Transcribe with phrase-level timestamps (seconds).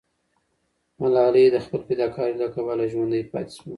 [1.01, 3.69] ملالۍ د خپل فداکارۍ له کبله ژوندی پاتې سوه.